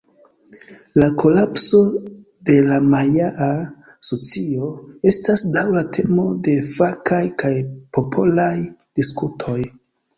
[1.01, 1.81] La kolapso
[2.51, 3.51] de la majaa
[4.11, 4.73] socio
[5.13, 7.57] estas daŭra temo de fakaj kaj
[8.01, 9.61] popolaj diskutoj.